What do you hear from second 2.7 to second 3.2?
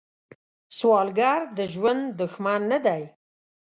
نه دی